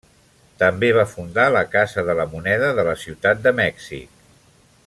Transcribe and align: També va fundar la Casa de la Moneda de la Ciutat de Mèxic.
També 0.61 0.89
va 0.97 1.03
fundar 1.11 1.45
la 1.57 1.63
Casa 1.75 2.05
de 2.09 2.17
la 2.23 2.27
Moneda 2.33 2.73
de 2.81 2.89
la 2.91 2.99
Ciutat 3.05 3.45
de 3.47 3.55
Mèxic. 3.65 4.21